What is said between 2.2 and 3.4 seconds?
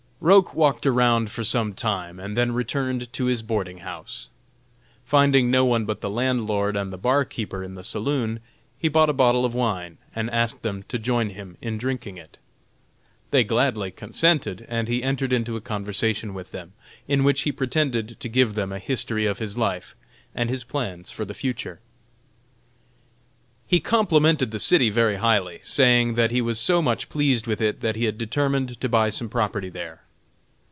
then returned to